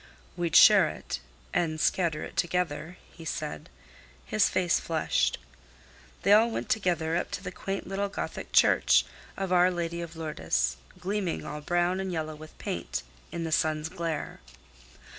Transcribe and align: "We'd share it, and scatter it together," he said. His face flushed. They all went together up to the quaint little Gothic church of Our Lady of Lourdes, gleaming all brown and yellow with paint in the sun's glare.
"We'd 0.35 0.55
share 0.55 0.89
it, 0.89 1.19
and 1.53 1.79
scatter 1.79 2.23
it 2.23 2.35
together," 2.35 2.97
he 3.11 3.23
said. 3.23 3.69
His 4.25 4.49
face 4.49 4.79
flushed. 4.79 5.37
They 6.23 6.33
all 6.33 6.49
went 6.49 6.69
together 6.69 7.15
up 7.15 7.29
to 7.29 7.43
the 7.43 7.51
quaint 7.51 7.85
little 7.85 8.09
Gothic 8.09 8.51
church 8.51 9.05
of 9.37 9.53
Our 9.53 9.69
Lady 9.69 10.01
of 10.01 10.15
Lourdes, 10.15 10.77
gleaming 10.99 11.45
all 11.45 11.61
brown 11.61 11.99
and 11.99 12.11
yellow 12.11 12.33
with 12.33 12.57
paint 12.57 13.03
in 13.31 13.43
the 13.43 13.51
sun's 13.51 13.89
glare. 13.89 14.39